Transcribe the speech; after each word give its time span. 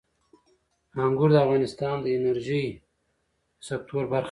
انګور 1.05 1.29
د 1.33 1.37
افغانستان 1.45 1.95
د 2.01 2.05
انرژۍ 2.17 2.65
د 2.77 2.79
سکتور 3.67 4.03
برخه 4.11 4.17
ده. 4.17 4.19